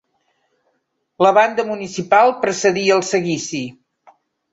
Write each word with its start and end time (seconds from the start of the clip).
La 1.25 1.31
banda 1.37 1.65
municipal 1.71 2.33
precedia 2.45 2.97
el 2.97 3.05
seguici. 3.11 3.61